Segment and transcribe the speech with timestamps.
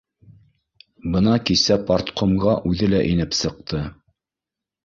[1.15, 3.83] Бына кисә парткомға үҙе лә инеп сыҡты: